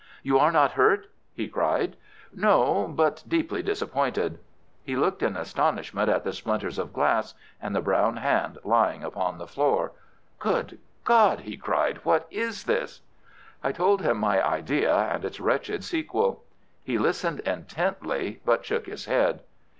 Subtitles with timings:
[0.23, 1.95] "You are not hurt?" he cried.
[2.33, 4.39] "No—but deeply disappointed."
[4.83, 9.37] He looked in astonishment at the splinters of glass, and the brown hand lying upon
[9.37, 9.91] the floor.
[10.39, 11.97] "Good God!" he cried.
[12.03, 13.01] "What is this?"
[13.63, 16.45] I told him my idea and its wretched sequel.
[16.83, 19.41] He listened intently, but shook his head.